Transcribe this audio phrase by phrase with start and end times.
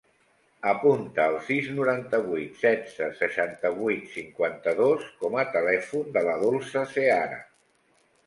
[0.69, 7.39] Apunta el sis, noranta-vuit, setze, seixanta-vuit, cinquanta-dos com a telèfon de la Dolça Seara.